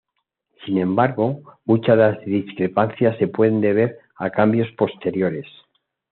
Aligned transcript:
Sin 0.65 0.79
embargo, 0.79 1.41
muchas 1.63 1.95
de 1.95 2.01
las 2.01 2.25
discrepancias 2.25 3.15
se 3.19 3.27
pueden 3.27 3.61
deber 3.61 3.99
a 4.15 4.31
cambios 4.31 4.67
posteriores. 4.75 5.45